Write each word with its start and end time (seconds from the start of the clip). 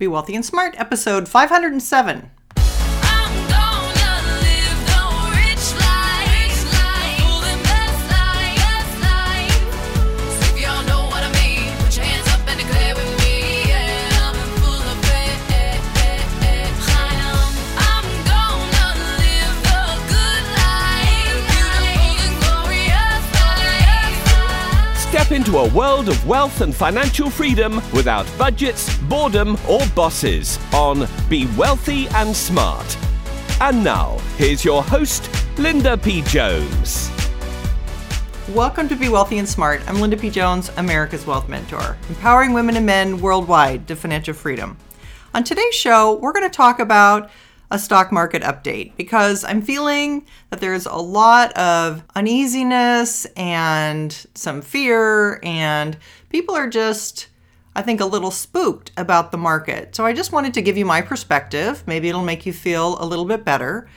Be 0.00 0.08
Wealthy 0.08 0.34
and 0.34 0.42
Smart, 0.42 0.74
episode 0.78 1.28
507. 1.28 2.30
Into 25.30 25.58
a 25.58 25.68
world 25.72 26.08
of 26.08 26.26
wealth 26.26 26.60
and 26.60 26.74
financial 26.74 27.30
freedom 27.30 27.76
without 27.92 28.26
budgets, 28.36 28.98
boredom, 29.02 29.56
or 29.68 29.78
bosses 29.94 30.58
on 30.74 31.06
Be 31.28 31.46
Wealthy 31.56 32.08
and 32.08 32.34
Smart. 32.34 32.98
And 33.60 33.84
now, 33.84 34.18
here's 34.36 34.64
your 34.64 34.82
host, 34.82 35.30
Linda 35.56 35.96
P. 35.96 36.22
Jones. 36.22 37.12
Welcome 38.48 38.88
to 38.88 38.96
Be 38.96 39.08
Wealthy 39.08 39.38
and 39.38 39.48
Smart. 39.48 39.80
I'm 39.88 40.00
Linda 40.00 40.16
P. 40.16 40.30
Jones, 40.30 40.72
America's 40.76 41.24
Wealth 41.24 41.48
Mentor, 41.48 41.96
empowering 42.08 42.52
women 42.52 42.76
and 42.76 42.84
men 42.84 43.20
worldwide 43.20 43.86
to 43.86 43.94
financial 43.94 44.34
freedom. 44.34 44.76
On 45.32 45.44
today's 45.44 45.76
show, 45.76 46.14
we're 46.16 46.32
going 46.32 46.50
to 46.50 46.56
talk 46.56 46.80
about 46.80 47.30
a 47.70 47.78
stock 47.78 48.10
market 48.10 48.42
update 48.42 48.96
because 48.96 49.44
I'm 49.44 49.62
feeling 49.62 50.26
that 50.50 50.60
there's 50.60 50.86
a 50.86 50.96
lot 50.96 51.52
of 51.56 52.02
uneasiness 52.16 53.26
and 53.36 54.12
some 54.34 54.60
fear, 54.60 55.38
and 55.42 55.96
people 56.30 56.54
are 56.56 56.68
just, 56.68 57.28
I 57.76 57.82
think, 57.82 58.00
a 58.00 58.06
little 58.06 58.32
spooked 58.32 58.90
about 58.96 59.30
the 59.30 59.38
market. 59.38 59.94
So 59.94 60.04
I 60.04 60.12
just 60.12 60.32
wanted 60.32 60.54
to 60.54 60.62
give 60.62 60.76
you 60.76 60.84
my 60.84 61.00
perspective. 61.00 61.84
Maybe 61.86 62.08
it'll 62.08 62.24
make 62.24 62.44
you 62.44 62.52
feel 62.52 63.00
a 63.00 63.06
little 63.06 63.24
bit 63.24 63.44
better. 63.44 63.88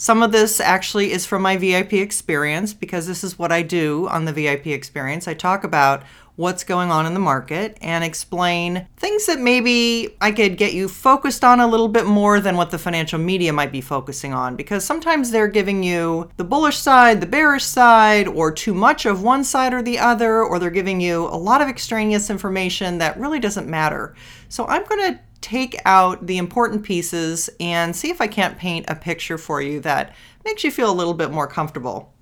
Some 0.00 0.22
of 0.22 0.32
this 0.32 0.60
actually 0.60 1.12
is 1.12 1.26
from 1.26 1.42
my 1.42 1.58
VIP 1.58 1.92
experience 1.92 2.72
because 2.72 3.06
this 3.06 3.22
is 3.22 3.38
what 3.38 3.52
I 3.52 3.60
do 3.60 4.08
on 4.08 4.24
the 4.24 4.32
VIP 4.32 4.68
experience. 4.68 5.28
I 5.28 5.34
talk 5.34 5.62
about 5.62 6.04
what's 6.36 6.64
going 6.64 6.90
on 6.90 7.04
in 7.04 7.12
the 7.12 7.20
market 7.20 7.76
and 7.82 8.02
explain 8.02 8.86
things 8.96 9.26
that 9.26 9.40
maybe 9.40 10.16
I 10.18 10.32
could 10.32 10.56
get 10.56 10.72
you 10.72 10.88
focused 10.88 11.44
on 11.44 11.60
a 11.60 11.66
little 11.66 11.86
bit 11.86 12.06
more 12.06 12.40
than 12.40 12.56
what 12.56 12.70
the 12.70 12.78
financial 12.78 13.18
media 13.18 13.52
might 13.52 13.72
be 13.72 13.82
focusing 13.82 14.32
on 14.32 14.56
because 14.56 14.86
sometimes 14.86 15.30
they're 15.32 15.48
giving 15.48 15.82
you 15.82 16.30
the 16.38 16.44
bullish 16.44 16.78
side, 16.78 17.20
the 17.20 17.26
bearish 17.26 17.64
side, 17.64 18.26
or 18.26 18.50
too 18.50 18.72
much 18.72 19.04
of 19.04 19.22
one 19.22 19.44
side 19.44 19.74
or 19.74 19.82
the 19.82 19.98
other, 19.98 20.42
or 20.42 20.58
they're 20.58 20.70
giving 20.70 21.02
you 21.02 21.26
a 21.26 21.36
lot 21.36 21.60
of 21.60 21.68
extraneous 21.68 22.30
information 22.30 22.96
that 22.96 23.20
really 23.20 23.38
doesn't 23.38 23.68
matter. 23.68 24.14
So 24.48 24.66
I'm 24.66 24.86
going 24.86 25.12
to 25.12 25.20
take 25.40 25.80
out 25.84 26.26
the 26.26 26.38
important 26.38 26.82
pieces 26.82 27.50
and 27.58 27.94
see 27.94 28.10
if 28.10 28.20
I 28.20 28.26
can't 28.26 28.58
paint 28.58 28.86
a 28.88 28.94
picture 28.94 29.38
for 29.38 29.62
you 29.62 29.80
that 29.80 30.14
makes 30.44 30.64
you 30.64 30.70
feel 30.70 30.90
a 30.90 30.92
little 30.92 31.14
bit 31.14 31.30
more 31.30 31.46
comfortable. 31.46 32.12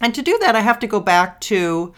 And 0.00 0.14
to 0.14 0.22
do 0.22 0.38
that, 0.38 0.56
I 0.56 0.60
have 0.60 0.78
to 0.80 0.86
go 0.86 1.00
back 1.00 1.40
to 1.42 1.94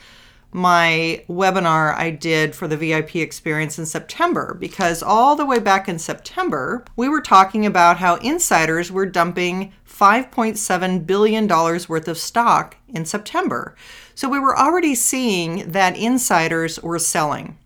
my 0.52 1.22
webinar 1.28 1.94
I 1.94 2.10
did 2.10 2.54
for 2.54 2.66
the 2.66 2.76
VIP 2.76 3.16
experience 3.16 3.78
in 3.78 3.84
September 3.84 4.56
because 4.58 5.02
all 5.02 5.36
the 5.36 5.44
way 5.44 5.58
back 5.58 5.88
in 5.88 5.98
September, 5.98 6.84
we 6.96 7.08
were 7.08 7.20
talking 7.20 7.66
about 7.66 7.98
how 7.98 8.16
insiders 8.16 8.90
were 8.90 9.06
dumping 9.06 9.72
$5.7 9.86 11.06
billion 11.06 11.46
worth 11.46 12.08
of 12.08 12.16
stock 12.16 12.76
in 12.88 13.04
September. 13.04 13.74
So 14.14 14.28
we 14.28 14.38
were 14.38 14.56
already 14.56 14.94
seeing 14.94 15.70
that 15.72 15.96
insiders 15.96 16.82
were 16.82 16.98
selling. 16.98 17.58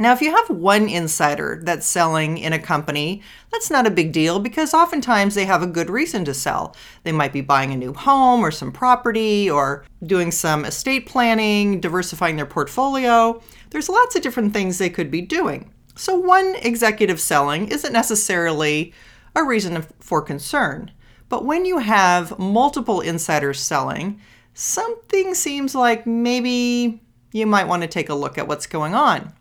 Now, 0.00 0.12
if 0.12 0.20
you 0.20 0.34
have 0.34 0.50
one 0.50 0.88
insider 0.88 1.60
that's 1.62 1.86
selling 1.86 2.38
in 2.38 2.52
a 2.52 2.58
company, 2.58 3.22
that's 3.52 3.70
not 3.70 3.86
a 3.86 3.92
big 3.92 4.10
deal 4.10 4.40
because 4.40 4.74
oftentimes 4.74 5.36
they 5.36 5.44
have 5.44 5.62
a 5.62 5.68
good 5.68 5.88
reason 5.88 6.24
to 6.24 6.34
sell. 6.34 6.74
They 7.04 7.12
might 7.12 7.32
be 7.32 7.40
buying 7.40 7.72
a 7.72 7.76
new 7.76 7.92
home 7.92 8.44
or 8.44 8.50
some 8.50 8.72
property 8.72 9.48
or 9.48 9.84
doing 10.04 10.32
some 10.32 10.64
estate 10.64 11.06
planning, 11.06 11.80
diversifying 11.80 12.34
their 12.34 12.44
portfolio. 12.44 13.40
There's 13.70 13.88
lots 13.88 14.16
of 14.16 14.22
different 14.22 14.52
things 14.52 14.78
they 14.78 14.90
could 14.90 15.12
be 15.12 15.20
doing. 15.20 15.70
So, 15.94 16.16
one 16.16 16.56
executive 16.56 17.20
selling 17.20 17.68
isn't 17.68 17.92
necessarily 17.92 18.92
a 19.36 19.44
reason 19.44 19.84
for 20.00 20.22
concern. 20.22 20.90
But 21.28 21.44
when 21.44 21.64
you 21.64 21.78
have 21.78 22.36
multiple 22.36 23.00
insiders 23.00 23.60
selling, 23.60 24.20
something 24.54 25.34
seems 25.34 25.74
like 25.74 26.04
maybe 26.04 27.00
you 27.32 27.46
might 27.46 27.68
want 27.68 27.82
to 27.82 27.88
take 27.88 28.08
a 28.08 28.14
look 28.14 28.38
at 28.38 28.48
what's 28.48 28.66
going 28.66 28.94
on. 28.94 29.32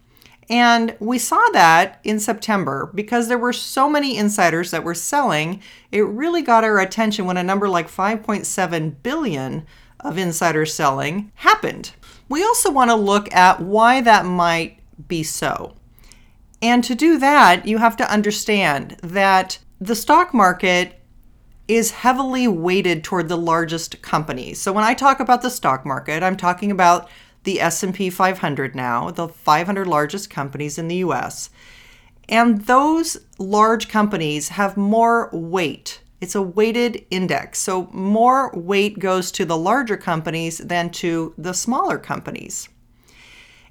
And 0.50 0.96
we 1.00 1.18
saw 1.18 1.42
that 1.54 2.00
in 2.04 2.20
September 2.20 2.92
because 2.94 3.28
there 3.28 3.38
were 3.38 3.54
so 3.54 3.90
many 3.90 4.18
insiders 4.18 4.72
that 4.72 4.84
were 4.84 4.96
selling. 4.96 5.62
It 5.92 6.02
really 6.02 6.42
got 6.42 6.64
our 6.64 6.80
attention 6.80 7.26
when 7.26 7.38
a 7.38 7.44
number 7.44 7.70
like 7.70 7.88
5.7 7.90 8.96
billion 9.04 9.66
of 10.00 10.18
insider 10.18 10.66
selling 10.66 11.31
happened. 11.36 11.92
We 12.28 12.44
also 12.44 12.72
want 12.72 12.90
to 12.90 12.96
look 12.96 13.34
at 13.34 13.62
why 13.62 14.02
that 14.02 14.26
might 14.26 14.80
be 15.08 15.24
so. 15.24 15.76
And 16.62 16.84
to 16.84 16.96
do 16.96 17.18
that, 17.20 17.68
you 17.68 17.78
have 17.78 17.98
to 17.98 18.12
understand 18.12 18.98
that 19.04 19.60
the 19.80 19.96
stock 19.96 20.34
market 20.34 21.00
is 21.68 21.92
heavily 21.92 22.48
weighted 22.48 23.04
toward 23.04 23.30
the 23.30 23.38
largest 23.38 24.02
companies. 24.02 24.60
So 24.60 24.74
when 24.74 24.84
I 24.84 24.94
talk 24.94 25.20
about 25.20 25.42
the 25.42 25.50
stock 25.50 25.86
market, 25.86 26.24
I'm 26.24 26.38
talking 26.38 26.72
about 26.72 27.10
the 27.44 27.59
S&P 27.62 28.09
500 28.09 28.76
now, 28.76 29.12
the 29.12 29.28
500 29.28 29.88
largest 29.88 30.30
companies 30.30 30.78
in 30.78 30.88
the 30.88 30.98
US. 30.98 31.50
And 32.30 32.62
those 32.62 33.18
large 33.38 33.90
companies 33.90 34.50
have 34.50 34.78
more 34.78 35.30
weight. 35.34 36.02
It's 36.22 36.36
a 36.36 36.42
weighted 36.42 37.06
index. 37.12 37.59
So 37.59 37.90
more 37.92 38.50
weight 38.54 39.00
goes 39.00 39.31
to 39.34 39.44
the 39.44 39.58
larger 39.58 39.98
companies 39.98 40.59
than 40.59 40.90
to 40.92 41.34
the 41.38 41.54
smaller 41.54 41.98
companies. 41.98 42.70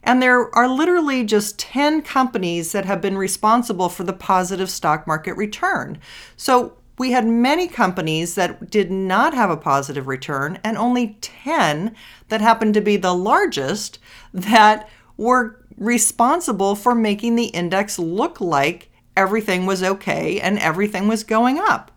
And 0.03 0.21
there 0.21 0.55
are 0.55 0.69
literally 0.69 1.25
just 1.25 1.59
10 1.59 2.03
companies 2.03 2.73
that 2.73 2.85
have 2.85 3.01
been 3.01 3.17
responsible 3.17 3.89
for 3.89 4.05
the 4.05 4.13
positive 4.13 4.69
stock 4.69 5.07
market 5.07 5.35
return. 5.35 5.99
So 6.37 6.77
we 6.99 7.13
had 7.13 7.27
many 7.27 7.69
companies 7.69 8.35
that 8.35 8.71
did 8.71 8.91
not 8.91 9.35
have 9.35 9.51
a 9.51 9.57
positive 9.57 10.07
return, 10.07 10.59
and 10.63 10.77
only 10.77 11.19
10 11.21 11.95
that 12.29 12.41
happened 12.41 12.75
to 12.75 12.81
be 12.81 12.97
the 12.97 13.15
largest 13.15 13.99
that 14.33 14.89
were 15.17 15.65
responsible 15.77 16.75
for 16.75 16.95
making 16.95 17.35
the 17.35 17.47
index 17.47 17.99
look 17.99 18.41
like 18.41 18.91
everything 19.17 19.67
was 19.67 19.83
okay 19.83 20.41
and 20.41 20.59
everything 20.59 21.09
was 21.09 21.25
going 21.25 21.59
up. 21.59 21.91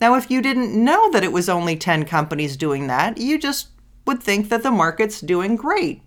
Now, 0.00 0.14
if 0.14 0.30
you 0.30 0.40
didn't 0.40 0.72
know 0.72 1.10
that 1.10 1.24
it 1.24 1.32
was 1.32 1.48
only 1.48 1.76
10 1.76 2.04
companies 2.04 2.56
doing 2.56 2.86
that, 2.86 3.18
you 3.18 3.38
just 3.38 3.68
would 4.06 4.22
think 4.22 4.48
that 4.48 4.62
the 4.62 4.70
market's 4.70 5.20
doing 5.20 5.56
great. 5.56 6.02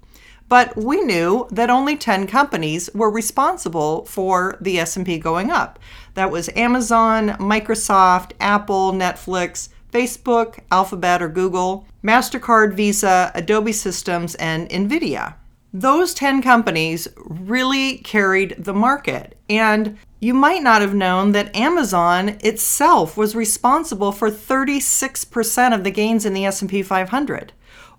But 0.52 0.76
we 0.76 1.00
knew 1.00 1.48
that 1.50 1.70
only 1.70 1.96
10 1.96 2.28
companies 2.28 2.90
were 2.94 3.10
responsible 3.10 4.04
for 4.04 4.58
the 4.60 4.80
S&P 4.80 5.18
going 5.18 5.50
up. 5.50 5.80
That 6.16 6.30
was 6.30 6.50
Amazon, 6.58 7.30
Microsoft, 7.40 8.34
Apple, 8.42 8.92
Netflix, 8.92 9.70
Facebook, 9.94 10.60
Alphabet 10.70 11.22
or 11.22 11.30
Google, 11.30 11.88
MasterCard, 12.04 12.74
Visa, 12.74 13.32
Adobe 13.34 13.72
Systems, 13.72 14.36
and 14.36 14.68
Nvidia. 14.68 15.36
Those 15.72 16.14
10 16.14 16.42
companies 16.42 17.08
really 17.16 18.00
carried 18.00 18.56
the 18.60 18.74
market. 18.74 19.38
And 19.50 19.98
you 20.20 20.34
might 20.34 20.64
not 20.64 20.82
have 20.82 20.94
known 20.94 21.32
that 21.32 21.56
Amazon 21.56 22.36
itself 22.42 23.16
was 23.16 23.38
responsible 23.38 24.12
for 24.12 24.30
36% 24.30 25.74
of 25.74 25.86
the 25.86 25.92
gains 25.92 26.26
in 26.26 26.34
the 26.34 26.46
S&P 26.46 26.84
500 26.84 27.54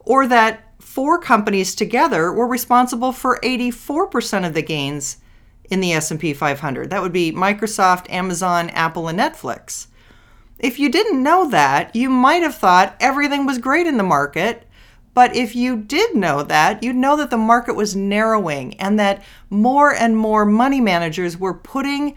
or 0.04 0.26
that 0.26 0.71
four 0.92 1.18
companies 1.18 1.74
together 1.74 2.30
were 2.30 2.46
responsible 2.46 3.12
for 3.12 3.40
84% 3.42 4.46
of 4.46 4.52
the 4.52 4.60
gains 4.60 5.16
in 5.70 5.80
the 5.80 5.94
S&P 5.94 6.34
500. 6.34 6.90
That 6.90 7.00
would 7.00 7.14
be 7.14 7.32
Microsoft, 7.32 8.10
Amazon, 8.10 8.68
Apple, 8.68 9.08
and 9.08 9.18
Netflix. 9.18 9.86
If 10.58 10.78
you 10.78 10.90
didn't 10.90 11.22
know 11.22 11.48
that, 11.48 11.96
you 11.96 12.10
might 12.10 12.42
have 12.42 12.56
thought 12.56 12.94
everything 13.00 13.46
was 13.46 13.56
great 13.56 13.86
in 13.86 13.96
the 13.96 14.02
market. 14.02 14.68
But 15.14 15.34
if 15.34 15.56
you 15.56 15.78
did 15.78 16.14
know 16.14 16.42
that, 16.42 16.82
you'd 16.84 16.96
know 16.96 17.16
that 17.16 17.30
the 17.30 17.38
market 17.38 17.74
was 17.74 17.96
narrowing 17.96 18.74
and 18.74 19.00
that 19.00 19.22
more 19.48 19.94
and 19.94 20.14
more 20.14 20.44
money 20.44 20.82
managers 20.82 21.38
were 21.38 21.54
putting 21.54 22.14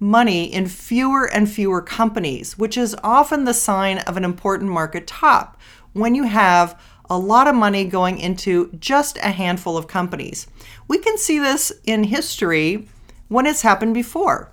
money 0.00 0.50
in 0.50 0.68
fewer 0.68 1.30
and 1.30 1.50
fewer 1.50 1.82
companies, 1.82 2.56
which 2.56 2.78
is 2.78 2.96
often 3.04 3.44
the 3.44 3.52
sign 3.52 3.98
of 3.98 4.16
an 4.16 4.24
important 4.24 4.70
market 4.70 5.06
top 5.06 5.60
when 5.92 6.14
you 6.14 6.24
have 6.24 6.80
a 7.08 7.18
lot 7.18 7.48
of 7.48 7.54
money 7.54 7.84
going 7.84 8.18
into 8.18 8.72
just 8.78 9.16
a 9.18 9.30
handful 9.30 9.76
of 9.76 9.88
companies. 9.88 10.46
We 10.88 10.98
can 10.98 11.18
see 11.18 11.38
this 11.38 11.72
in 11.84 12.04
history 12.04 12.88
when 13.28 13.46
it's 13.46 13.62
happened 13.62 13.94
before. 13.94 14.52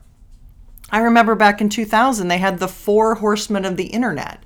I 0.91 0.99
remember 0.99 1.35
back 1.35 1.61
in 1.61 1.69
2000, 1.69 2.27
they 2.27 2.37
had 2.37 2.59
the 2.59 2.67
four 2.67 3.15
horsemen 3.15 3.65
of 3.65 3.77
the 3.77 3.87
internet. 3.87 4.43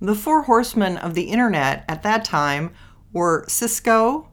The 0.00 0.14
four 0.14 0.42
horsemen 0.42 0.96
of 0.96 1.14
the 1.14 1.24
internet 1.24 1.84
at 1.88 2.02
that 2.02 2.24
time 2.24 2.72
were 3.12 3.44
Cisco, 3.48 4.28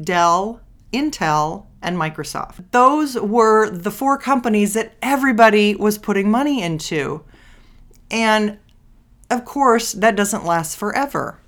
Dell, 0.00 0.60
Intel, 0.92 1.66
and 1.82 1.96
Microsoft. 1.96 2.64
Those 2.70 3.16
were 3.16 3.70
the 3.70 3.90
four 3.90 4.18
companies 4.18 4.74
that 4.74 4.94
everybody 5.02 5.74
was 5.74 5.98
putting 5.98 6.30
money 6.30 6.62
into. 6.62 7.24
And 8.10 8.58
of 9.30 9.44
course, 9.44 9.92
that 9.92 10.16
doesn't 10.16 10.44
last 10.44 10.76
forever. 10.76 11.38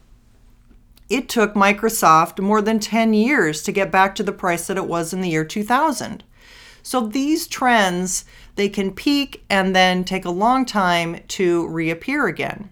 It 1.08 1.28
took 1.28 1.54
Microsoft 1.54 2.40
more 2.40 2.60
than 2.60 2.80
10 2.80 3.14
years 3.14 3.62
to 3.62 3.72
get 3.72 3.92
back 3.92 4.14
to 4.16 4.22
the 4.22 4.32
price 4.32 4.66
that 4.66 4.76
it 4.76 4.86
was 4.86 5.12
in 5.12 5.20
the 5.20 5.28
year 5.28 5.44
2000. 5.44 6.24
So 6.82 7.06
these 7.06 7.46
trends, 7.46 8.24
they 8.56 8.68
can 8.68 8.92
peak 8.92 9.44
and 9.50 9.74
then 9.74 10.04
take 10.04 10.24
a 10.24 10.30
long 10.30 10.64
time 10.64 11.20
to 11.28 11.66
reappear 11.68 12.26
again. 12.26 12.70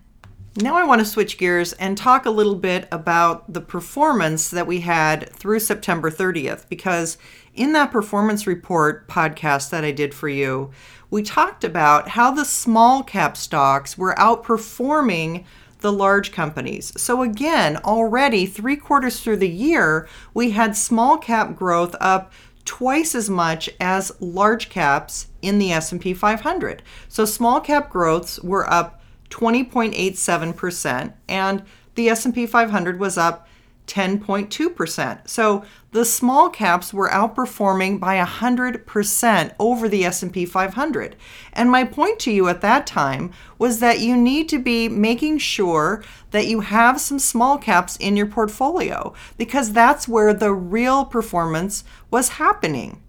Now 0.57 0.77
I 0.77 0.85
want 0.85 1.01
to 1.01 1.05
switch 1.05 1.37
gears 1.37 1.73
and 1.75 1.99
talk 1.99 2.27
a 2.27 2.31
little 2.31 2.55
bit 2.55 2.87
about 2.93 3.53
the 3.53 3.61
performance 3.61 4.51
that 4.51 4.69
we 4.69 4.81
had 4.81 5.29
through 5.31 5.59
September 5.59 6.13
30th 6.13 6.69
because 6.69 7.19
in 7.55 7.73
that 7.73 7.91
performance 7.91 8.47
report 8.47 9.09
podcast 9.09 9.71
that 9.71 9.85
I 9.85 9.91
did 9.91 10.15
for 10.15 10.29
you, 10.29 10.71
we 11.11 11.25
talked 11.25 11.65
about 11.65 12.11
how 12.11 12.31
the 12.31 12.45
small 12.45 13.03
cap 13.03 13.37
stocks 13.37 13.99
were 13.99 14.15
outperforming 14.15 15.45
the 15.85 15.93
large 15.93 16.33
companies. 16.33 16.99
So 16.99 17.21
again, 17.21 17.77
already 17.85 18.47
3 18.47 18.75
quarters 18.77 19.21
through 19.21 19.37
the 19.37 19.51
year, 19.51 20.09
we 20.33 20.53
had 20.53 20.75
small 20.75 21.19
cap 21.19 21.55
growth 21.55 21.95
up 22.01 22.33
twice 22.65 23.15
as 23.15 23.29
much 23.29 23.69
as 23.79 24.11
large 24.19 24.71
caps 24.71 25.27
in 25.43 25.59
the 25.59 25.73
S&P 25.73 26.15
500. 26.15 26.83
So 27.07 27.27
small 27.27 27.61
cap 27.61 27.91
growths 27.91 28.41
were 28.41 28.67
up 28.73 29.03
20.87% 29.29 31.13
and 31.29 31.63
the 31.97 32.09
S&P 32.09 32.47
500 32.47 32.99
was 32.99 33.19
up 33.19 33.47
10.2%. 33.87 35.29
So 35.29 35.65
the 35.93 36.05
small 36.05 36.49
caps 36.49 36.93
were 36.93 37.09
outperforming 37.09 38.01
by 38.01 38.17
100% 38.17 39.55
over 39.59 39.89
the 39.89 40.05
S&P 40.05 40.47
500. 40.47 41.17
And 41.53 41.71
my 41.71 41.85
point 41.85 42.19
to 42.21 42.33
you 42.33 42.49
at 42.49 42.63
that 42.63 42.87
time 42.87 43.31
was 43.59 43.81
that 43.81 44.01
you 44.01 44.17
need 44.17 44.49
to 44.49 44.59
be 44.59 44.89
making 44.89 45.39
sure 45.39 46.03
that 46.31 46.47
you 46.47 46.61
have 46.61 47.01
some 47.01 47.19
small 47.19 47.59
caps 47.59 47.97
in 47.97 48.17
your 48.17 48.27
portfolio 48.27 49.13
because 49.37 49.73
that's 49.73 50.09
where 50.09 50.35
the 50.35 50.53
real 50.53 51.05
performance 51.05 51.85
was 52.11 52.31
happening. 52.31 53.01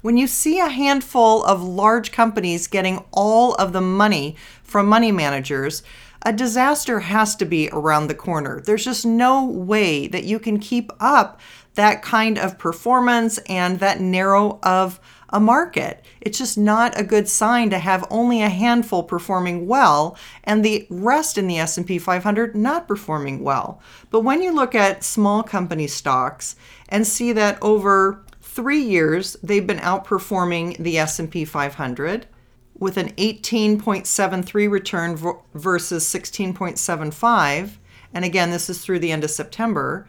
When 0.00 0.16
you 0.16 0.28
see 0.28 0.60
a 0.60 0.68
handful 0.68 1.44
of 1.44 1.62
large 1.62 2.12
companies 2.12 2.68
getting 2.68 3.04
all 3.10 3.54
of 3.54 3.72
the 3.72 3.80
money 3.80 4.36
from 4.62 4.86
money 4.86 5.10
managers, 5.10 5.82
a 6.22 6.32
disaster 6.32 7.00
has 7.00 7.36
to 7.36 7.44
be 7.44 7.68
around 7.72 8.06
the 8.06 8.14
corner. 8.14 8.60
There's 8.60 8.84
just 8.84 9.06
no 9.06 9.44
way 9.44 10.06
that 10.08 10.24
you 10.24 10.38
can 10.38 10.58
keep 10.58 10.90
up 11.00 11.40
that 11.74 12.02
kind 12.02 12.38
of 12.38 12.58
performance 12.58 13.38
and 13.48 13.78
that 13.78 14.00
narrow 14.00 14.58
of 14.62 14.98
a 15.30 15.38
market. 15.38 16.04
It's 16.20 16.38
just 16.38 16.56
not 16.58 16.98
a 16.98 17.04
good 17.04 17.28
sign 17.28 17.70
to 17.70 17.78
have 17.78 18.06
only 18.10 18.42
a 18.42 18.48
handful 18.48 19.02
performing 19.02 19.66
well 19.66 20.16
and 20.42 20.64
the 20.64 20.86
rest 20.90 21.38
in 21.38 21.46
the 21.46 21.58
S&P 21.58 21.98
500 21.98 22.56
not 22.56 22.88
performing 22.88 23.44
well. 23.44 23.80
But 24.10 24.22
when 24.22 24.42
you 24.42 24.52
look 24.52 24.74
at 24.74 25.04
small 25.04 25.42
company 25.42 25.86
stocks 25.86 26.56
and 26.88 27.06
see 27.06 27.32
that 27.32 27.62
over 27.62 28.24
3 28.40 28.80
years 28.80 29.36
they've 29.42 29.66
been 29.66 29.78
outperforming 29.78 30.78
the 30.78 30.98
S&P 30.98 31.44
500, 31.44 32.26
with 32.78 32.96
an 32.96 33.10
18.73 33.14 34.70
return 34.70 35.16
versus 35.54 36.04
16.75. 36.04 37.70
And 38.14 38.24
again, 38.24 38.50
this 38.50 38.70
is 38.70 38.82
through 38.82 39.00
the 39.00 39.12
end 39.12 39.24
of 39.24 39.30
September. 39.30 40.08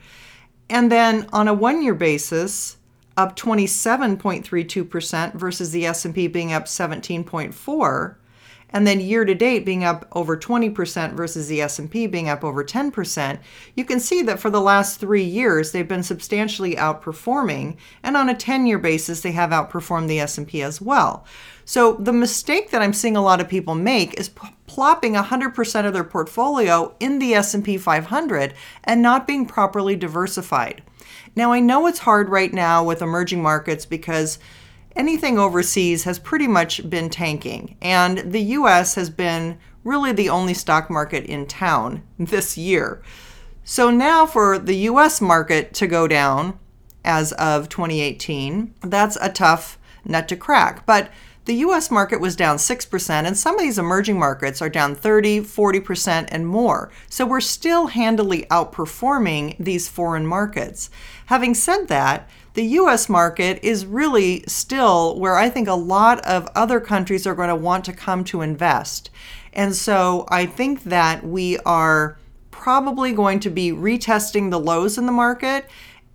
And 0.70 0.92
then 0.92 1.28
on 1.34 1.48
a 1.48 1.54
one-year 1.54 1.96
basis, 1.96 2.78
up 3.18 3.36
27.32% 3.36 5.34
versus 5.34 5.72
the 5.72 5.86
S&P 5.86 6.28
being 6.28 6.54
up 6.54 6.66
17.4 6.66 8.16
and 8.72 8.86
then 8.86 9.00
year 9.00 9.26
to 9.26 9.34
date 9.34 9.66
being 9.66 9.84
up 9.84 10.08
over 10.12 10.38
20% 10.38 11.14
versus 11.14 11.48
the 11.48 11.62
S&P 11.62 12.06
being 12.08 12.30
up 12.30 12.44
over 12.44 12.64
10%, 12.64 13.40
you 13.76 13.84
can 13.84 14.00
see 14.00 14.22
that 14.22 14.40
for 14.40 14.50
the 14.50 14.62
last 14.62 15.00
3 15.00 15.24
years 15.24 15.72
they've 15.72 15.88
been 15.88 16.04
substantially 16.04 16.76
outperforming 16.76 17.78
and 18.04 18.16
on 18.16 18.30
a 18.30 18.36
10-year 18.36 18.78
basis 18.80 19.22
they 19.22 19.32
have 19.32 19.50
outperformed 19.50 20.08
the 20.08 20.20
S&P 20.20 20.62
as 20.62 20.80
well. 20.80 21.26
So 21.70 21.94
the 21.94 22.12
mistake 22.12 22.72
that 22.72 22.82
I'm 22.82 22.94
seeing 22.94 23.16
a 23.16 23.22
lot 23.22 23.40
of 23.40 23.48
people 23.48 23.76
make 23.76 24.20
is 24.20 24.30
p- 24.30 24.48
plopping 24.66 25.14
100% 25.14 25.86
of 25.86 25.94
their 25.94 26.04
portfolio 26.04 26.96
in 27.00 27.20
the 27.20 27.36
S&P 27.36 27.78
500 27.78 28.56
and 28.86 29.04
not 29.04 29.28
being 29.28 29.46
properly 29.46 29.96
diversified. 29.96 30.82
Now 31.36 31.52
I 31.52 31.60
know 31.60 31.86
it's 31.86 32.00
hard 32.00 32.30
right 32.30 32.52
now 32.52 32.84
with 32.84 33.04
emerging 33.04 33.44
markets 33.44 33.86
because 33.86 34.40
anything 34.96 35.38
overseas 35.38 36.06
has 36.06 36.18
pretty 36.18 36.48
much 36.48 36.90
been 36.90 37.08
tanking, 37.08 37.78
and 37.84 38.18
the 38.18 38.42
US 38.58 38.96
has 38.96 39.12
been 39.12 39.60
really 39.84 40.12
the 40.12 40.30
only 40.30 40.56
stock 40.56 40.90
market 40.90 41.26
in 41.26 41.46
town 41.46 42.02
this 42.18 42.58
year. 42.58 43.04
So 43.64 43.92
now 43.92 44.26
for 44.26 44.58
the 44.58 44.88
US 44.90 45.22
market 45.22 45.76
to 45.76 45.86
go 45.86 46.08
down 46.08 46.58
as 47.06 47.32
of 47.34 47.70
2018, 47.70 48.74
that's 48.82 49.20
a 49.22 49.30
tough 49.30 49.78
nut 50.04 50.28
to 50.30 50.36
crack. 50.36 50.88
But 50.88 51.12
the 51.50 51.66
US 51.66 51.90
market 51.90 52.22
was 52.22 52.36
down 52.36 52.58
6%, 52.58 53.10
and 53.10 53.36
some 53.36 53.56
of 53.56 53.62
these 53.62 53.80
emerging 53.80 54.20
markets 54.20 54.62
are 54.62 54.70
down 54.70 54.94
30, 54.94 55.42
40%, 55.42 56.28
and 56.32 56.48
more. 56.48 56.92
So 57.10 57.26
we're 57.26 57.42
still 57.42 57.88
handily 57.88 58.46
outperforming 58.52 59.56
these 59.58 59.90
foreign 59.90 60.28
markets. 60.28 60.92
Having 61.26 61.56
said 61.56 61.88
that, 61.88 62.30
the 62.54 62.66
US 62.66 63.10
market 63.10 63.58
is 63.64 63.88
really 63.88 64.44
still 64.46 65.20
where 65.20 65.38
I 65.38 65.50
think 65.50 65.68
a 65.68 65.74
lot 65.74 66.20
of 66.20 66.48
other 66.54 66.80
countries 66.80 67.26
are 67.26 67.34
going 67.34 67.50
to 67.50 67.56
want 67.56 67.84
to 67.86 67.94
come 67.94 68.24
to 68.26 68.42
invest. 68.42 69.10
And 69.52 69.76
so 69.76 70.28
I 70.30 70.46
think 70.46 70.84
that 70.84 71.26
we 71.26 71.58
are 71.66 72.20
probably 72.52 73.12
going 73.12 73.40
to 73.40 73.50
be 73.50 73.72
retesting 73.72 74.52
the 74.52 74.60
lows 74.60 75.00
in 75.00 75.08
the 75.08 75.12
market. 75.12 75.68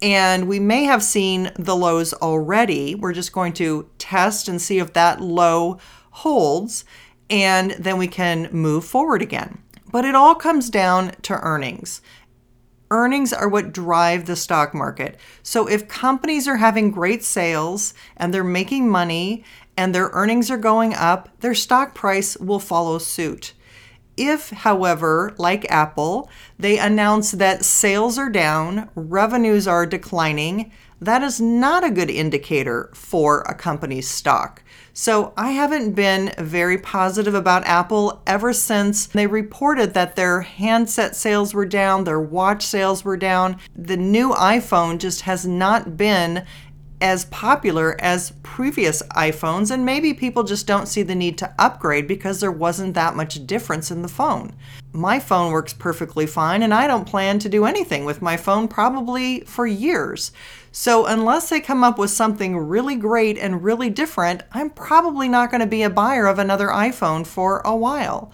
And 0.05 0.49
we 0.49 0.61
may 0.61 0.85
have 0.85 1.03
seen 1.03 1.51
the 1.59 1.75
lows 1.75 2.13
already. 2.13 2.95
We're 2.95 3.15
just 3.15 3.33
going 3.33 3.55
to 3.55 3.89
test 3.97 4.49
and 4.49 4.61
see 4.61 4.79
if 4.79 4.93
that 4.93 5.23
low 5.23 5.79
holds, 6.11 6.85
and 7.31 7.71
then 7.71 7.97
we 7.97 8.07
can 8.07 8.51
move 8.53 8.85
forward 8.85 9.23
again. 9.23 9.63
But 9.91 10.05
it 10.05 10.15
all 10.15 10.35
comes 10.35 10.69
down 10.69 11.13
to 11.23 11.41
earnings. 11.41 12.03
Earnings 12.91 13.33
are 13.33 13.49
what 13.49 13.73
drive 13.73 14.27
the 14.27 14.37
stock 14.37 14.75
market. 14.75 15.17
So 15.43 15.67
if 15.67 15.89
companies 15.89 16.47
are 16.47 16.59
having 16.59 16.91
great 16.91 17.25
sales 17.25 17.95
and 18.15 18.35
they're 18.35 18.45
making 18.45 18.91
money 18.91 19.43
and 19.75 19.95
their 19.95 20.11
earnings 20.13 20.51
are 20.51 20.59
going 20.59 20.93
up, 20.93 21.31
their 21.41 21.55
stock 21.55 21.95
price 21.95 22.37
will 22.37 22.61
follow 22.61 22.99
suit. 22.99 23.55
If, 24.17 24.51
however, 24.51 25.35
like 25.39 25.71
Apple, 25.71 26.31
they 26.59 26.79
announce 26.79 27.33
that 27.33 27.65
sales 27.65 28.19
are 28.19 28.31
down, 28.31 28.89
revenues 28.95 29.67
are 29.67 29.87
declining, 29.87 30.71
that 31.01 31.23
is 31.23 31.41
not 31.41 31.85
a 31.85 31.91
good 31.91 32.11
indicator 32.11 32.91
for 32.95 33.41
a 33.43 33.55
company's 33.55 34.09
stock. 34.09 34.63
So 34.93 35.35
I 35.37 35.51
haven't 35.51 35.93
been 35.93 36.33
very 36.39 36.79
positive 36.79 37.35
about 37.35 37.67
Apple 37.67 38.23
ever 38.27 38.53
since 38.53 39.07
they 39.07 39.27
reported 39.27 39.93
that 39.95 40.15
their 40.15 40.43
handset 40.43 41.17
sales 41.17 41.53
were 41.53 41.67
down, 41.67 42.05
their 42.05 42.21
watch 42.21 42.65
sales 42.65 43.05
were 43.05 43.17
down. 43.17 43.59
The 43.75 43.97
new 43.97 44.31
iPhone 44.31 44.99
just 44.99 45.23
has 45.23 45.45
not 45.45 45.97
been 45.97 46.47
as 47.05 47.27
popular 47.27 47.97
as 48.01 48.33
previous 48.43 49.03
iPhones, 49.15 49.71
and 49.71 49.85
maybe 49.85 50.15
people 50.15 50.43
just 50.43 50.67
don't 50.67 50.89
see 50.89 51.03
the 51.03 51.15
need 51.15 51.37
to 51.37 51.55
upgrade 51.59 52.09
because 52.09 52.41
there 52.41 52.51
wasn't 52.51 52.95
that 52.95 53.15
much 53.15 53.47
difference 53.47 53.91
in 53.91 54.01
the 54.01 54.09
phone. 54.09 54.55
My 54.91 55.21
phone 55.21 55.53
works 55.53 55.75
perfectly 55.75 56.25
fine, 56.25 56.63
and 56.63 56.73
I 56.73 56.87
don't 56.87 57.05
plan 57.05 57.39
to 57.41 57.49
do 57.51 57.67
anything 57.67 58.07
with 58.07 58.23
my 58.23 58.39
phone 58.39 58.69
probably 58.69 59.41
for 59.41 59.67
years. 59.67 60.33
So, 60.73 61.05
unless 61.05 61.51
they 61.51 61.61
come 61.61 61.85
up 61.85 61.99
with 61.99 62.09
something 62.09 62.57
really 62.57 62.97
great 62.97 63.37
and 63.37 63.63
really 63.63 63.91
different, 63.91 64.43
I'm 64.53 64.71
probably 64.71 65.29
not 65.29 65.51
going 65.51 65.61
to 65.61 65.67
be 65.67 65.83
a 65.83 65.91
buyer 65.91 66.27
of 66.27 66.39
another 66.39 66.69
iPhone 66.69 67.27
for 67.27 67.61
a 67.67 67.77
while. 67.77 68.33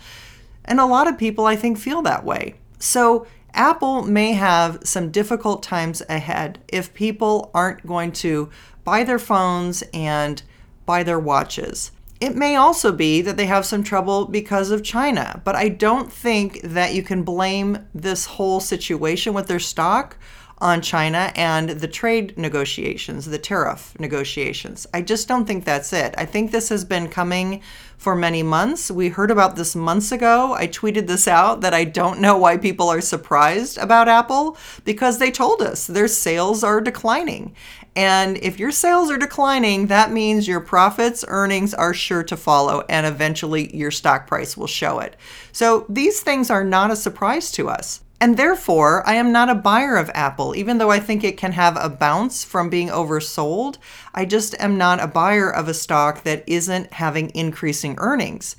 And 0.64 0.78
a 0.78 0.86
lot 0.86 1.08
of 1.08 1.18
people, 1.18 1.44
I 1.44 1.56
think, 1.56 1.76
feel 1.76 2.02
that 2.02 2.24
way. 2.24 2.54
So, 2.78 3.26
Apple 3.54 4.02
may 4.02 4.32
have 4.32 4.78
some 4.84 5.10
difficult 5.10 5.62
times 5.62 6.02
ahead 6.08 6.58
if 6.68 6.94
people 6.94 7.50
aren't 7.54 7.86
going 7.86 8.12
to 8.12 8.50
buy 8.84 9.04
their 9.04 9.18
phones 9.18 9.82
and 9.92 10.42
buy 10.86 11.02
their 11.02 11.18
watches. 11.18 11.92
It 12.20 12.36
may 12.36 12.54
also 12.54 12.92
be 12.92 13.22
that 13.22 13.38
they 13.38 13.46
have 13.46 13.64
some 13.64 13.82
trouble 13.82 14.26
because 14.26 14.70
of 14.70 14.82
China, 14.82 15.40
but 15.42 15.56
I 15.56 15.70
don't 15.70 16.12
think 16.12 16.60
that 16.60 16.92
you 16.92 17.02
can 17.02 17.22
blame 17.22 17.86
this 17.94 18.26
whole 18.26 18.60
situation 18.60 19.32
with 19.32 19.46
their 19.46 19.58
stock 19.58 20.18
on 20.60 20.82
China 20.82 21.32
and 21.36 21.70
the 21.70 21.88
trade 21.88 22.36
negotiations, 22.36 23.26
the 23.26 23.38
tariff 23.38 23.98
negotiations. 23.98 24.86
I 24.92 25.00
just 25.02 25.26
don't 25.26 25.46
think 25.46 25.64
that's 25.64 25.92
it. 25.92 26.14
I 26.18 26.26
think 26.26 26.50
this 26.50 26.68
has 26.68 26.84
been 26.84 27.08
coming 27.08 27.62
for 27.96 28.14
many 28.14 28.42
months. 28.42 28.90
We 28.90 29.08
heard 29.08 29.30
about 29.30 29.56
this 29.56 29.74
months 29.74 30.12
ago. 30.12 30.54
I 30.54 30.66
tweeted 30.66 31.06
this 31.06 31.26
out 31.28 31.60
that 31.62 31.74
I 31.74 31.84
don't 31.84 32.20
know 32.20 32.36
why 32.36 32.56
people 32.56 32.88
are 32.88 33.00
surprised 33.00 33.78
about 33.78 34.08
Apple 34.08 34.56
because 34.84 35.18
they 35.18 35.30
told 35.30 35.62
us 35.62 35.86
their 35.86 36.08
sales 36.08 36.62
are 36.62 36.80
declining. 36.80 37.54
And 37.96 38.36
if 38.38 38.58
your 38.58 38.70
sales 38.70 39.10
are 39.10 39.18
declining, 39.18 39.88
that 39.88 40.12
means 40.12 40.46
your 40.46 40.60
profits, 40.60 41.24
earnings 41.26 41.74
are 41.74 41.92
sure 41.92 42.22
to 42.22 42.36
follow, 42.36 42.84
and 42.88 43.04
eventually 43.04 43.74
your 43.76 43.90
stock 43.90 44.26
price 44.26 44.56
will 44.56 44.68
show 44.68 45.00
it. 45.00 45.16
So 45.52 45.86
these 45.88 46.20
things 46.20 46.50
are 46.50 46.64
not 46.64 46.90
a 46.90 46.96
surprise 46.96 47.50
to 47.52 47.68
us. 47.68 48.02
And 48.20 48.36
therefore, 48.36 49.06
I 49.08 49.14
am 49.14 49.32
not 49.32 49.48
a 49.48 49.54
buyer 49.54 49.96
of 49.96 50.10
Apple, 50.12 50.54
even 50.54 50.76
though 50.76 50.90
I 50.90 51.00
think 51.00 51.24
it 51.24 51.38
can 51.38 51.52
have 51.52 51.78
a 51.80 51.88
bounce 51.88 52.44
from 52.44 52.68
being 52.68 52.88
oversold. 52.88 53.78
I 54.14 54.26
just 54.26 54.54
am 54.60 54.76
not 54.76 55.02
a 55.02 55.06
buyer 55.06 55.50
of 55.50 55.68
a 55.68 55.74
stock 55.74 56.22
that 56.24 56.44
isn't 56.46 56.92
having 56.92 57.30
increasing 57.34 57.94
earnings. 57.96 58.56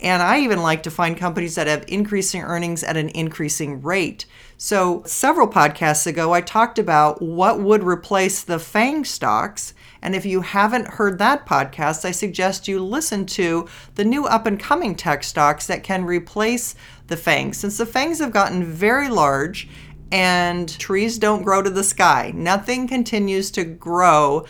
And 0.00 0.20
I 0.20 0.40
even 0.40 0.60
like 0.62 0.82
to 0.82 0.90
find 0.90 1.16
companies 1.16 1.54
that 1.54 1.68
have 1.68 1.84
increasing 1.86 2.42
earnings 2.42 2.82
at 2.82 2.96
an 2.96 3.08
increasing 3.10 3.80
rate. 3.80 4.26
So, 4.56 5.02
several 5.06 5.48
podcasts 5.48 6.06
ago, 6.06 6.32
I 6.32 6.40
talked 6.40 6.78
about 6.78 7.22
what 7.22 7.60
would 7.60 7.82
replace 7.84 8.42
the 8.42 8.58
FANG 8.58 9.04
stocks. 9.04 9.74
And 10.02 10.14
if 10.14 10.26
you 10.26 10.42
haven't 10.42 10.88
heard 10.88 11.18
that 11.18 11.46
podcast, 11.46 12.04
I 12.04 12.10
suggest 12.10 12.68
you 12.68 12.84
listen 12.84 13.24
to 13.26 13.66
the 13.94 14.04
new 14.04 14.26
up 14.26 14.46
and 14.46 14.60
coming 14.60 14.94
tech 14.94 15.24
stocks 15.24 15.66
that 15.68 15.82
can 15.82 16.04
replace 16.04 16.74
the 17.06 17.16
FANGs. 17.16 17.56
Since 17.56 17.78
the 17.78 17.86
FANGs 17.86 18.18
have 18.18 18.32
gotten 18.32 18.64
very 18.64 19.08
large 19.08 19.68
and 20.12 20.68
trees 20.78 21.18
don't 21.18 21.42
grow 21.42 21.62
to 21.62 21.70
the 21.70 21.84
sky, 21.84 22.32
nothing 22.34 22.86
continues 22.86 23.50
to 23.52 23.64
grow 23.64 24.46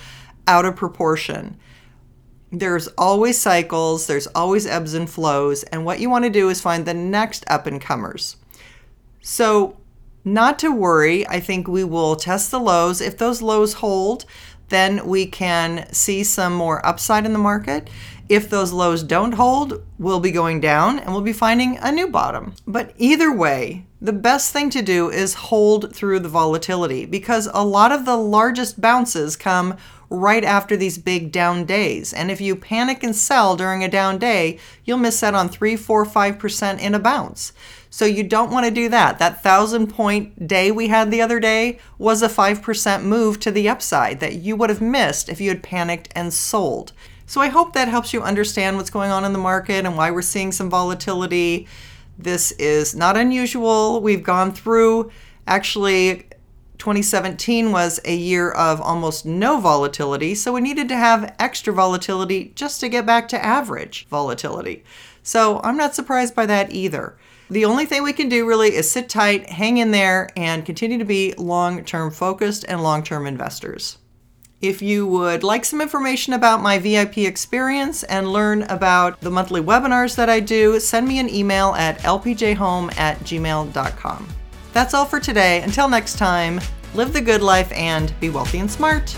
out 0.47 0.65
of 0.65 0.77
proportion 0.77 1.59
there's 2.59 2.89
always 2.99 3.39
cycles, 3.39 4.07
there's 4.07 4.27
always 4.29 4.67
ebbs 4.67 4.95
and 4.95 5.09
flows, 5.09 5.63
and 5.65 5.85
what 5.85 6.01
you 6.01 6.09
want 6.11 6.25
to 6.25 6.31
do 6.31 6.49
is 6.49 6.61
find 6.61 6.85
the 6.85 6.95
next 6.95 7.45
up 7.49 7.67
and 7.67 7.81
comers. 7.81 8.37
So, 9.21 9.79
not 10.25 10.59
to 10.61 10.75
worry, 10.75 11.27
I 11.29 11.41
think 11.41 11.69
we 11.69 11.85
will 11.85 12.17
test 12.17 12.51
the 12.51 12.61
lows. 12.61 13.01
If 13.01 13.19
those 13.19 13.43
lows 13.43 13.75
hold, 13.75 14.25
then 14.69 15.07
we 15.07 15.27
can 15.27 15.93
see 15.93 16.25
some 16.25 16.55
more 16.55 16.85
upside 16.85 17.27
in 17.27 17.33
the 17.33 17.39
market. 17.39 17.89
If 18.29 18.49
those 18.49 18.73
lows 18.73 19.03
don't 19.03 19.33
hold, 19.33 19.85
we'll 19.99 20.21
be 20.21 20.31
going 20.31 20.61
down 20.61 20.99
and 20.99 21.13
we'll 21.13 21.21
be 21.21 21.33
finding 21.33 21.77
a 21.79 21.93
new 21.93 22.09
bottom. 22.09 22.55
But 22.67 22.95
either 22.97 23.31
way, 23.31 23.85
the 24.01 24.13
best 24.13 24.53
thing 24.53 24.71
to 24.71 24.83
do 24.83 25.11
is 25.11 25.35
hold 25.35 25.95
through 25.95 26.21
the 26.21 26.29
volatility 26.29 27.05
because 27.05 27.49
a 27.53 27.65
lot 27.65 27.93
of 27.93 28.05
the 28.05 28.17
largest 28.17 28.81
bounces 28.81 29.37
come 29.37 29.77
right 30.11 30.45
after 30.45 30.77
these 30.77 30.99
big 30.99 31.33
down 31.33 31.65
days. 31.65 32.13
And 32.13 32.31
if 32.31 32.41
you 32.41 32.57
panic 32.57 33.03
and 33.03 33.15
sell 33.15 33.57
during 33.57 33.83
a 33.83 33.89
down 33.89 34.19
day, 34.19 34.59
you'll 34.85 34.99
miss 34.99 35.23
out 35.23 35.35
on 35.35 35.49
3, 35.49 35.77
4, 35.77 36.05
5% 36.05 36.81
in 36.81 36.95
a 36.95 36.99
bounce. 36.99 37.53
So 37.95 38.07
you 38.07 38.25
don't 38.25 38.51
want 38.51 38.67
to 38.67 38.73
do 38.73 38.89
that. 38.89 39.21
That 39.21 39.41
thousand 39.41 39.87
point 39.87 40.49
day 40.49 40.73
we 40.73 40.89
had 40.89 41.13
the 41.13 41.23
other 41.23 41.39
day 41.39 41.79
was 41.97 42.25
a 42.25 42.29
5% 42.29 43.05
move 43.05 43.39
to 43.39 43.53
the 43.53 43.69
upside 43.69 44.19
that 44.19 44.35
you 44.35 44.57
would 44.57 44.69
have 44.69 44.81
missed 44.81 45.29
if 45.29 45.41
you 45.41 45.49
had 45.49 45.63
panicked 45.63 46.09
and 46.13 46.35
sold. 46.35 46.93
So 47.27 47.41
I 47.41 47.47
hope 47.47 47.73
that 47.73 47.87
helps 47.87 48.13
you 48.13 48.21
understand 48.21 48.77
what's 48.77 48.91
going 48.91 49.13
on 49.13 49.25
in 49.25 49.33
the 49.33 49.39
market 49.39 49.87
and 49.87 49.97
why 49.97 50.11
we're 50.11 50.23
seeing 50.23 50.51
some 50.51 50.69
volatility. 50.69 51.69
This 52.19 52.51
is 52.59 52.97
not 52.97 53.17
unusual. 53.17 54.01
We've 54.01 54.25
gone 54.25 54.51
through 54.51 55.13
actually 55.47 56.27
2017 56.79 57.71
was 57.71 58.01
a 58.05 58.17
year 58.17 58.51
of 58.51 58.81
almost 58.81 59.25
no 59.25 59.61
volatility, 59.61 60.35
so 60.35 60.53
we 60.53 60.61
needed 60.61 60.89
to 60.89 60.97
have 60.97 61.33
extra 61.39 61.73
volatility 61.73 62.51
just 62.57 62.81
to 62.81 62.89
get 62.89 63.07
back 63.07 63.29
to 63.29 63.45
average 63.45 64.09
volatility. 64.09 64.83
So 65.23 65.61
I'm 65.63 65.77
not 65.77 65.95
surprised 65.95 66.35
by 66.35 66.47
that 66.47 66.73
either. 66.73 67.17
The 67.55 67.67
only 67.67 67.87
thing 67.87 68.03
we 68.03 68.13
can 68.13 68.29
do 68.29 68.49
really 68.49 68.75
is 68.75 68.91
sit 68.91 69.09
tight, 69.09 69.49
hang 69.49 69.77
in 69.77 69.93
there, 69.93 70.29
and 70.37 70.67
continue 70.67 70.99
to 70.99 71.05
be 71.05 71.35
long 71.39 71.85
term 71.85 72.11
focused 72.11 72.65
and 72.67 72.83
long 72.83 73.05
term 73.05 73.29
investors. 73.29 73.99
If 74.61 74.83
you 74.83 75.07
would 75.07 75.45
like 75.45 75.65
some 75.65 75.81
information 75.81 76.33
about 76.33 76.63
my 76.63 76.81
VIP 76.81 77.19
experience 77.19 78.03
and 78.03 78.33
learn 78.33 78.65
about 78.65 79.21
the 79.21 79.31
monthly 79.31 79.61
webinars 79.61 80.17
that 80.17 80.29
I 80.29 80.41
do, 80.41 80.81
send 80.81 81.07
me 81.07 81.21
an 81.21 81.33
email 81.33 81.77
at 81.77 82.01
lpjhome 82.01 82.99
at 82.99 83.21
gmail.com. 83.21 84.29
That's 84.73 84.93
all 84.93 85.05
for 85.05 85.21
today. 85.21 85.63
Until 85.63 85.89
next 85.89 86.19
time, 86.19 86.61
live 86.93 87.13
the 87.13 87.21
good 87.21 87.41
life 87.41 87.71
and 87.71 88.13
be 88.19 88.31
wealthy 88.31 88.59
and 88.59 88.69
smart. 88.69 89.11